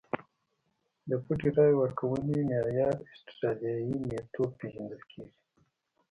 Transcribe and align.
د 1.09 1.11
پټې 1.25 1.49
رایې 1.57 1.75
ورکونې 1.81 2.37
معیار 2.49 2.95
اسټرالیايي 3.11 3.93
میتود 4.07 4.51
پېژندل 4.59 5.01
کېږي. 5.11 5.33